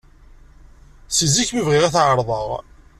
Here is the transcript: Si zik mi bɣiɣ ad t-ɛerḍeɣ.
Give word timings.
Si 1.15 1.25
zik 1.35 1.49
mi 1.53 1.61
bɣiɣ 1.67 1.83
ad 1.85 1.91
t-ɛerḍeɣ. 1.93 2.47